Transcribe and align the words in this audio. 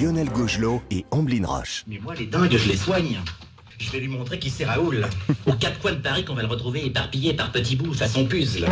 Lionel 0.00 0.28
Gougelot 0.28 0.80
et 0.92 1.04
Amblin 1.10 1.44
Roche. 1.44 1.84
Mais 1.88 1.98
moi, 1.98 2.14
les 2.14 2.26
dingues, 2.26 2.56
je 2.56 2.68
les 2.68 2.76
soigne. 2.76 3.18
Je 3.78 3.90
vais 3.90 3.98
lui 3.98 4.08
montrer 4.08 4.38
qui 4.38 4.48
c'est 4.48 4.64
Raoul. 4.64 5.04
Aux 5.46 5.54
quatre 5.54 5.80
coins 5.80 5.92
de 5.92 5.98
Paris 6.00 6.24
qu'on 6.24 6.34
va 6.34 6.42
le 6.42 6.48
retrouver 6.48 6.86
éparpillé 6.86 7.34
par 7.34 7.50
petits 7.50 7.74
bouts 7.74 7.94
façon 7.94 8.24
puzzle. 8.26 8.66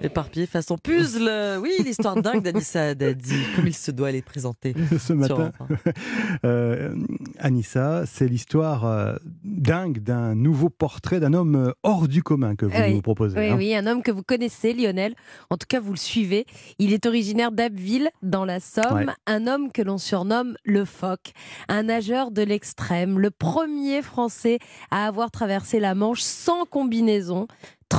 Éparpillé 0.00 0.46
façon 0.46 0.76
puzzle. 0.76 1.58
Oui, 1.62 1.72
l'histoire 1.84 2.20
dingue 2.20 2.42
d'Anissa 2.42 2.88
Haddadi, 2.88 3.34
comme 3.56 3.66
il 3.66 3.74
se 3.74 3.90
doit 3.90 4.10
les 4.10 4.22
présenter. 4.22 4.74
Ce 4.98 5.12
matin, 5.12 5.52
euh, 6.44 6.94
Anissa, 7.38 8.04
c'est 8.06 8.28
l'histoire 8.28 8.84
euh, 8.84 9.14
dingue 9.44 10.00
d'un 10.00 10.34
nouveau 10.34 10.68
portrait 10.68 11.20
d'un 11.20 11.32
homme 11.32 11.56
euh, 11.56 11.72
hors 11.82 12.08
du 12.08 12.22
commun 12.22 12.54
que 12.56 12.66
vous 12.66 12.76
Oui, 12.76 12.94
nous 12.94 13.02
proposez. 13.02 13.38
Oui, 13.38 13.48
hein. 13.48 13.56
oui, 13.56 13.74
un 13.74 13.86
homme 13.86 14.02
que 14.02 14.10
vous 14.10 14.22
connaissez, 14.22 14.72
Lionel. 14.72 15.14
En 15.50 15.56
tout 15.56 15.66
cas, 15.68 15.80
vous 15.80 15.92
le 15.92 15.98
suivez. 15.98 16.46
Il 16.78 16.92
est 16.92 17.06
originaire 17.06 17.52
d'Abbeville, 17.52 18.10
dans 18.22 18.44
la 18.44 18.60
Somme. 18.60 18.94
Ouais. 18.94 19.06
Un 19.26 19.46
homme 19.46 19.72
que 19.72 19.82
l'on 19.82 19.98
surnomme 19.98 20.56
le 20.64 20.84
phoque. 20.84 21.32
Un 21.68 21.84
nageur 21.84 22.30
de 22.30 22.42
l'extrême. 22.42 23.18
Le 23.18 23.30
premier 23.30 24.02
Français 24.02 24.58
à 24.90 25.06
avoir 25.06 25.30
traversé 25.30 25.80
la 25.80 25.94
Manche 25.94 26.20
sans 26.20 26.64
combinaison. 26.64 27.46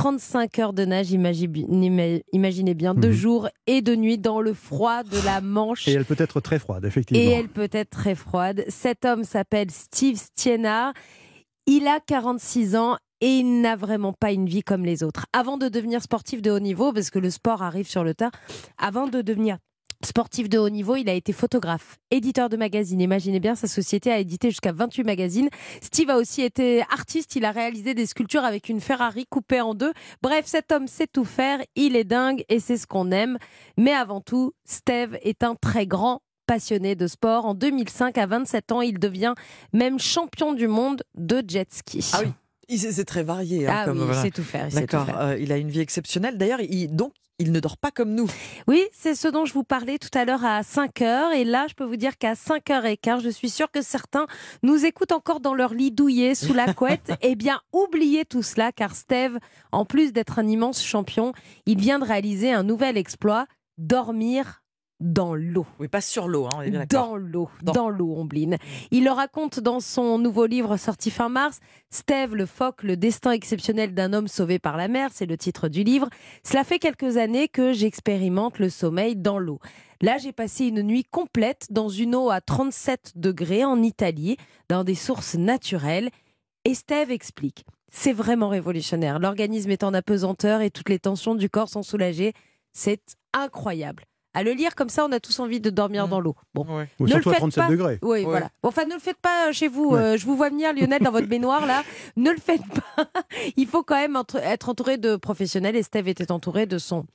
35 0.00 0.58
heures 0.58 0.72
de 0.74 0.84
nage, 0.84 1.10
imaginez, 1.10 2.22
imaginez 2.32 2.74
bien, 2.74 2.94
deux 2.94 3.08
Mhm. 3.08 3.14
jours 3.14 3.48
et 3.66 3.80
deux 3.80 3.96
nuits 3.96 4.18
dans 4.18 4.40
le 4.42 4.52
froid 4.52 5.02
de 5.02 5.24
la 5.24 5.40
Manche. 5.40 5.88
Et 5.88 5.92
elle 5.92 6.04
peut 6.04 6.16
être 6.18 6.40
très 6.40 6.58
froide, 6.58 6.84
effectivement. 6.84 7.22
Et 7.22 7.32
elle 7.32 7.48
peut 7.48 7.68
être 7.72 7.90
très 7.90 8.14
froide. 8.14 8.64
Cet 8.68 9.04
homme 9.06 9.24
s'appelle 9.24 9.70
Steve 9.70 10.16
Stienard. 10.18 10.92
Il 11.66 11.86
a 11.88 11.98
46 12.00 12.76
ans 12.76 12.96
et 13.22 13.38
il 13.38 13.62
n'a 13.62 13.74
vraiment 13.74 14.12
pas 14.12 14.32
une 14.32 14.46
vie 14.46 14.62
comme 14.62 14.84
les 14.84 15.02
autres. 15.02 15.24
Avant 15.32 15.56
de 15.56 15.68
devenir 15.68 16.02
sportif 16.02 16.42
de 16.42 16.50
haut 16.50 16.60
niveau, 16.60 16.92
parce 16.92 17.08
que 17.10 17.18
le 17.18 17.30
sport 17.30 17.62
arrive 17.62 17.88
sur 17.88 18.04
le 18.04 18.12
tas, 18.14 18.30
avant 18.78 19.08
de 19.08 19.22
devenir 19.22 19.56
sportif 20.06 20.48
de 20.48 20.58
haut 20.58 20.70
niveau, 20.70 20.96
il 20.96 21.08
a 21.08 21.12
été 21.12 21.32
photographe, 21.32 21.98
éditeur 22.10 22.48
de 22.48 22.56
magazines. 22.56 23.00
Imaginez 23.00 23.40
bien, 23.40 23.54
sa 23.54 23.66
société 23.66 24.10
a 24.10 24.18
édité 24.18 24.50
jusqu'à 24.50 24.72
28 24.72 25.04
magazines. 25.04 25.48
Steve 25.82 26.10
a 26.10 26.16
aussi 26.16 26.42
été 26.42 26.82
artiste, 26.90 27.36
il 27.36 27.44
a 27.44 27.50
réalisé 27.50 27.94
des 27.94 28.06
sculptures 28.06 28.44
avec 28.44 28.68
une 28.68 28.80
Ferrari 28.80 29.26
coupée 29.26 29.60
en 29.60 29.74
deux. 29.74 29.92
Bref, 30.22 30.46
cet 30.46 30.72
homme 30.72 30.86
sait 30.86 31.06
tout 31.06 31.24
faire, 31.24 31.58
il 31.74 31.96
est 31.96 32.04
dingue 32.04 32.44
et 32.48 32.60
c'est 32.60 32.76
ce 32.76 32.86
qu'on 32.86 33.10
aime. 33.10 33.38
Mais 33.76 33.92
avant 33.92 34.20
tout, 34.20 34.52
Steve 34.64 35.18
est 35.22 35.42
un 35.42 35.54
très 35.54 35.86
grand 35.86 36.22
passionné 36.46 36.94
de 36.94 37.06
sport. 37.06 37.44
En 37.44 37.54
2005, 37.54 38.16
à 38.18 38.26
27 38.26 38.72
ans, 38.72 38.80
il 38.80 38.98
devient 38.98 39.34
même 39.72 39.98
champion 39.98 40.52
du 40.52 40.68
monde 40.68 41.02
de 41.16 41.42
jet 41.46 41.72
ski. 41.72 42.08
Ah 42.12 42.20
oui, 42.24 42.32
c'est 42.68 43.04
très 43.04 43.22
varié. 43.22 43.66
hein, 43.68 43.78
Ah 43.80 43.84
comme, 43.84 43.96
oui, 43.98 44.02
il 44.02 44.06
voilà. 44.06 44.22
sait 44.22 44.30
tout 44.30 44.42
faire. 44.44 44.66
il 44.66 44.72
sait 44.72 44.80
tout 44.86 44.96
D'accord, 44.96 45.06
faire. 45.06 45.20
euh, 45.20 45.38
il 45.38 45.52
a 45.52 45.56
une 45.56 45.70
vie 45.70 45.80
exceptionnelle. 45.80 46.36
D'ailleurs, 46.38 46.60
il, 46.60 46.88
donc, 46.94 47.12
il 47.38 47.52
ne 47.52 47.60
dort 47.60 47.76
pas 47.76 47.90
comme 47.90 48.14
nous. 48.14 48.28
Oui, 48.66 48.82
c'est 48.92 49.14
ce 49.14 49.28
dont 49.28 49.44
je 49.44 49.52
vous 49.52 49.62
parlais 49.62 49.98
tout 49.98 50.08
à 50.18 50.24
l'heure 50.24 50.44
à 50.44 50.62
5 50.62 51.02
heures. 51.02 51.32
Et 51.32 51.44
là, 51.44 51.66
je 51.68 51.74
peux 51.74 51.84
vous 51.84 51.96
dire 51.96 52.16
qu'à 52.16 52.34
5 52.34 52.70
heures 52.70 52.86
et 52.86 52.96
quart, 52.96 53.20
je 53.20 53.28
suis 53.28 53.50
sûre 53.50 53.70
que 53.70 53.82
certains 53.82 54.26
nous 54.62 54.86
écoutent 54.86 55.12
encore 55.12 55.40
dans 55.40 55.52
leur 55.52 55.74
lit 55.74 55.90
douillet 55.92 56.34
sous 56.34 56.54
la 56.54 56.72
couette. 56.72 57.12
eh 57.20 57.36
bien, 57.36 57.60
oubliez 57.74 58.24
tout 58.24 58.42
cela, 58.42 58.72
car 58.72 58.94
Steve, 58.96 59.38
en 59.70 59.84
plus 59.84 60.12
d'être 60.14 60.38
un 60.38 60.46
immense 60.48 60.82
champion, 60.82 61.32
il 61.66 61.78
vient 61.78 61.98
de 61.98 62.04
réaliser 62.04 62.52
un 62.52 62.62
nouvel 62.62 62.96
exploit 62.96 63.46
dormir 63.76 64.62
dans 65.00 65.34
l'eau. 65.34 65.66
Oui, 65.78 65.88
pas 65.88 66.00
sur 66.00 66.26
l'eau, 66.26 66.46
hein, 66.46 66.50
on 66.56 66.62
est 66.62 66.70
bien 66.70 66.80
d'accord. 66.86 67.08
Dans 67.10 67.16
l'eau, 67.16 67.50
Dans- 67.62 67.72
dans 67.72 67.90
l'eau, 67.90 68.14
Ombline. 68.16 68.56
Il 68.90 69.04
le 69.04 69.10
raconte 69.10 69.60
dans 69.60 69.80
son 69.80 70.18
nouveau 70.18 70.46
livre 70.46 70.76
sorti 70.78 71.10
fin 71.10 71.28
mars, 71.28 71.60
Steve 71.90 72.34
le 72.34 72.46
phoque, 72.46 72.82
le 72.82 72.96
destin 72.96 73.32
exceptionnel 73.32 73.92
d'un 73.94 74.12
homme 74.14 74.26
sauvé 74.28 74.58
par 74.58 74.76
la 74.76 74.88
mer, 74.88 75.10
c'est 75.12 75.26
le 75.26 75.36
titre 75.36 75.68
du 75.68 75.84
livre. 75.84 76.08
Cela 76.44 76.64
fait 76.64 76.78
quelques 76.78 77.18
années 77.18 77.48
que 77.48 77.72
j'expérimente 77.72 78.58
le 78.58 78.70
sommeil 78.70 79.16
dans 79.16 79.38
l'eau. 79.38 79.58
Là, 80.02 80.18
j'ai 80.18 80.32
passé 80.32 80.66
une 80.66 80.82
nuit 80.82 81.04
complète 81.04 81.66
dans 81.70 81.88
une 81.88 82.14
eau 82.14 82.30
à 82.30 82.40
37 82.40 83.12
degrés 83.16 83.64
en 83.64 83.82
Italie, 83.82 84.36
dans 84.68 84.84
des 84.84 84.94
sources 84.94 85.34
naturelles. 85.36 86.10
Et 86.64 86.74
Steve 86.74 87.10
explique. 87.10 87.64
C'est 87.92 88.12
vraiment 88.12 88.48
révolutionnaire. 88.48 89.18
L'organisme 89.18 89.70
est 89.70 89.84
en 89.84 89.94
apesanteur 89.94 90.60
et 90.60 90.70
toutes 90.70 90.88
les 90.88 90.98
tensions 90.98 91.34
du 91.34 91.48
corps 91.48 91.68
sont 91.68 91.82
soulagées. 91.82 92.32
C'est 92.72 93.16
incroyable. 93.32 94.04
À 94.36 94.42
le 94.42 94.52
lire 94.52 94.74
comme 94.74 94.90
ça, 94.90 95.06
on 95.08 95.12
a 95.12 95.18
tous 95.18 95.40
envie 95.40 95.60
de 95.60 95.70
dormir 95.70 96.06
Mm. 96.06 96.10
dans 96.10 96.20
l'eau. 96.20 96.36
Bon, 96.54 96.64
Ouais. 96.68 96.88
Ou 97.00 97.04
ne 97.04 97.08
surtout 97.10 97.30
le 97.30 97.32
à 97.32 97.34
faites 97.34 97.40
37 97.40 97.64
pas. 97.64 97.70
degrés. 97.70 97.98
oui, 98.02 98.18
Ouais. 98.18 98.24
voilà. 98.24 98.50
Bon, 98.62 98.68
Enfin, 98.68 98.84
ne 98.84 98.92
le 98.92 99.00
faites 99.00 99.16
pas 99.16 99.50
chez 99.52 99.66
vous. 99.68 99.92
Ouais. 99.92 99.98
euh, 100.00 100.16
je 100.18 100.26
vous 100.26 100.36
vois 100.36 100.50
venir, 100.50 100.72
Lionel, 100.74 101.02
dans 101.02 101.10
votre 101.10 101.26
baignoire 101.26 101.64
là. 101.66 101.82
Ne 102.16 102.30
le 102.30 102.38
faites 102.38 102.60
pas. 102.96 103.08
Il 103.56 103.66
faut 103.66 103.82
quand 103.82 103.96
même 103.96 104.14
entre- 104.16 104.36
être 104.36 104.68
entouré 104.68 104.98
de 104.98 105.16
professionnels. 105.16 105.74
Et 105.76 105.82
Steve 105.82 106.06
était 106.08 106.30
entouré 106.30 106.66
de 106.66 106.76
son 106.78 107.06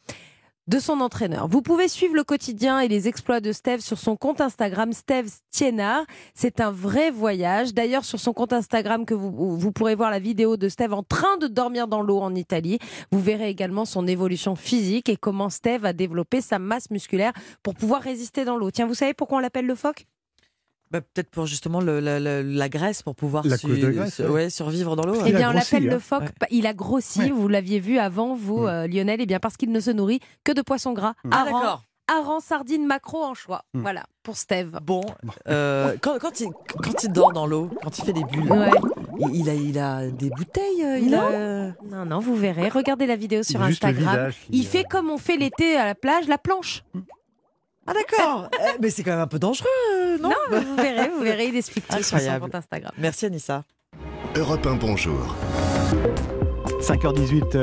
de 0.72 0.80
son 0.80 1.02
entraîneur. 1.02 1.50
Vous 1.50 1.62
pouvez 1.62 1.90
suivre 1.90 2.16
le 2.16 2.24
quotidien 2.24 2.80
et 2.80 2.88
les 2.88 3.10
exploits 3.10 3.42
de 3.42 3.52
Steve 3.52 3.82
sur 3.82 4.00
son 4.00 4.16
compte 4.16 4.40
Instagram 4.40 4.94
Steve 4.94 5.28
Stienard. 5.28 6.06
C'est 6.34 6.62
un 6.62 6.72
vrai 6.72 7.12
voyage. 7.12 7.74
D'ailleurs, 7.74 8.06
sur 8.06 8.22
son 8.22 8.32
compte 8.32 8.54
Instagram 8.54 9.06
que 9.06 9.14
vous, 9.14 9.58
vous 9.58 9.72
pourrez 9.74 9.96
voir 9.96 10.10
la 10.10 10.20
vidéo 10.20 10.56
de 10.56 10.70
Steve 10.70 10.94
en 10.94 11.04
train 11.04 11.36
de 11.42 11.48
dormir 11.48 11.90
dans 11.90 12.02
l'eau 12.02 12.20
en 12.20 12.34
Italie. 12.36 12.80
Vous 13.12 13.20
verrez 13.20 13.50
également 13.50 13.84
son 13.84 14.08
évolution 14.08 14.56
physique 14.56 15.10
et 15.10 15.18
comment 15.18 15.50
Steve 15.50 15.84
a 15.84 15.92
développé 15.92 16.40
sa 16.40 16.58
masse 16.58 16.90
musculaire 16.90 17.34
pour 17.64 17.76
pouvoir 17.76 18.02
résister 18.02 18.46
dans 18.46 18.56
l'eau. 18.56 18.72
Tiens, 18.72 18.88
vous 18.88 18.94
savez 18.94 19.14
pourquoi 19.14 19.40
on 19.40 19.42
l'appelle 19.42 19.66
le 19.66 19.76
phoque? 19.76 20.06
Bah, 20.92 21.00
Peut-être 21.02 21.30
pour 21.30 21.46
justement 21.46 21.80
le- 21.80 22.00
la, 22.00 22.20
la- 22.20 22.44
la 22.44 22.70
graisse, 22.70 23.02
pour 23.02 23.16
pouvoir 23.16 23.46
La 23.48 23.58
su- 23.58 23.68
couche 23.68 23.80
de 23.80 23.90
graisse, 23.92 24.16
su- 24.16 24.22
ouais. 24.24 24.30
ouais, 24.30 24.50
survivre 24.50 24.96
dans 24.96 25.04
l'eau. 25.06 25.16
Eh 25.26 25.32
bien, 25.32 25.50
on 25.50 25.54
l'appelle 25.54 25.88
hein. 25.88 25.92
le 25.94 26.00
phoque. 26.00 26.22
Ouais. 26.24 26.30
pa- 26.40 26.48
Il 26.52 26.68
a 26.68 26.74
grossi. 26.74 27.20
Ouais. 27.22 27.30
Vous 27.30 27.48
l'aviez 27.48 27.80
vu 27.80 27.98
avant, 27.98 28.36
vous, 28.36 28.64
Mm. 28.64 28.68
euh, 28.68 28.88
Lionel. 28.88 29.22
Eh 29.22 29.26
bien, 29.26 29.40
parce 29.40 29.56
qu'il 29.58 29.72
ne 29.72 29.80
se 29.80 29.90
nourrit 29.92 30.20
que 30.44 30.52
de 30.52 30.62
poissons 30.62 30.94
gras. 30.94 31.14
Mm. 31.24 31.30
Ah, 31.32 31.44
d'accord. 31.46 31.84
hareng, 32.08 32.42
sardines, 32.42 32.86
maquereaux 32.86 33.24
en 33.24 33.34
choix. 33.34 33.64
Mm. 33.74 33.82
Voilà, 33.84 34.04
pour 34.22 34.36
Steve. 34.36 34.78
Bon, 34.84 35.02
euh, 35.48 35.96
quand, 36.02 36.20
quand, 36.20 36.42
il, 36.42 36.50
quand 36.84 37.04
il 37.04 37.10
dort 37.14 37.32
dans 37.32 37.46
l'eau, 37.48 37.70
quand 37.82 37.98
il 37.98 38.04
fait 38.04 38.12
des 38.12 38.26
bulles, 38.26 38.52
Ouais. 38.52 38.70
il, 39.32 39.36
il 39.38 39.50
a, 39.50 39.54
il 39.54 39.80
a 39.80 40.08
des 40.08 40.30
bouteilles 40.30 40.84
euh, 40.84 40.98
il 41.00 41.10
Non. 41.12 41.20
a, 41.22 41.96
Non, 41.96 42.06
non, 42.06 42.20
vous 42.20 42.36
verrez. 42.36 42.68
Regardez 42.68 43.06
la 43.06 43.16
vidéo 43.16 43.44
sur 43.44 43.64
Juste 43.66 43.86
Instagram. 43.86 44.14
visage 44.16 44.36
Il 44.50 44.66
euh, 44.66 44.70
fait 44.70 44.84
comme 44.84 45.10
on 45.10 45.18
fait 45.18 45.38
l'été 45.38 45.78
à 45.78 45.86
la 45.86 45.96
plage, 45.96 46.28
la 46.28 46.38
planche. 46.38 46.84
Ah 47.92 47.94
d'accord 47.94 48.50
Eh, 48.60 48.78
Mais 48.80 48.90
c'est 48.90 49.04
quand 49.04 49.12
même 49.12 49.20
un 49.20 49.28
peu 49.28 49.40
dangereux, 49.40 49.68
euh, 49.96 50.18
non, 50.18 50.30
Non, 50.30 50.62
vous 50.62 50.76
verrez, 50.78 51.10
vous 51.10 51.22
verrez. 51.24 51.48
Il 51.48 51.58
explique 51.58 51.88
tout 51.88 52.02
sur 52.02 52.20
son 52.20 52.40
compte 52.40 52.56
Instagram. 52.56 52.92
Merci 52.98 53.26
Anissa. 53.26 53.64
Europe 54.36 54.66
1 54.66 54.76
Bonjour. 54.76 55.36
5h18. 56.82 57.58